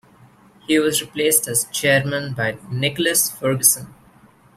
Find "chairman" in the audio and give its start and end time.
1.69-2.33